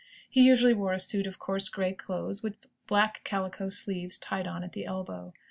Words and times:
He 0.27 0.41
usually 0.47 0.73
wore 0.73 0.93
a 0.93 0.97
suit 0.99 1.27
of 1.27 1.37
coarse 1.37 1.69
grey 1.69 1.93
clothes, 1.93 2.41
with 2.41 2.65
black 2.87 3.23
calico 3.23 3.69
sleeves 3.69 4.17
tied 4.17 4.47
on 4.47 4.63
at 4.63 4.71
the 4.71 4.83
elbow. 4.85 5.31